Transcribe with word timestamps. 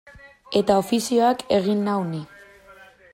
Eta 0.61 0.77
ofizioak 0.83 1.45
egin 1.59 1.87
nau 1.91 1.99
ni. 2.09 2.23